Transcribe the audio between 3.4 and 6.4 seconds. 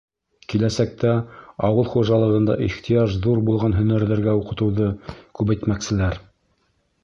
булған һөнәрҙәргә уҡытыуҙы күбәйтмәкселәр.